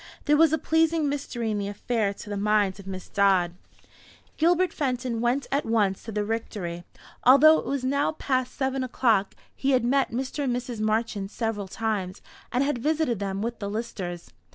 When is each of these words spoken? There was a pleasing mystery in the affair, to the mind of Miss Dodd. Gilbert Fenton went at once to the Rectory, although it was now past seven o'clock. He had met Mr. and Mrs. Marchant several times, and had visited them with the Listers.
There 0.25 0.35
was 0.35 0.51
a 0.51 0.57
pleasing 0.57 1.07
mystery 1.07 1.51
in 1.51 1.59
the 1.59 1.67
affair, 1.67 2.11
to 2.11 2.27
the 2.31 2.35
mind 2.35 2.79
of 2.79 2.87
Miss 2.87 3.07
Dodd. 3.07 3.53
Gilbert 4.35 4.73
Fenton 4.73 5.21
went 5.21 5.45
at 5.51 5.63
once 5.63 6.01
to 6.01 6.11
the 6.11 6.25
Rectory, 6.25 6.83
although 7.23 7.59
it 7.59 7.67
was 7.67 7.83
now 7.83 8.11
past 8.13 8.55
seven 8.55 8.83
o'clock. 8.83 9.35
He 9.55 9.73
had 9.73 9.85
met 9.85 10.09
Mr. 10.09 10.43
and 10.45 10.55
Mrs. 10.55 10.79
Marchant 10.79 11.29
several 11.29 11.67
times, 11.67 12.23
and 12.51 12.63
had 12.63 12.79
visited 12.79 13.19
them 13.19 13.43
with 13.43 13.59
the 13.59 13.69
Listers. 13.69 14.31